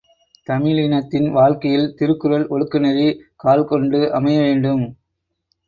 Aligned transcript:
தமிழினத்தின் 0.47 1.27
வாழ்க்கையில் 1.31 1.93
திருக்குறள் 1.95 2.47
ஒழுக்கநெறி 2.47 3.07
கால்கொண்டு 3.35 4.01
அமையவேண்டும். 4.19 4.83